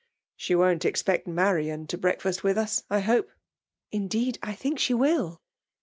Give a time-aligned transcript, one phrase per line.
[0.35, 3.27] "She won t expect Marian to break&st w&ih us, I hope?
[3.29, 3.31] ^"
[3.91, 5.41] Indeed I think she will.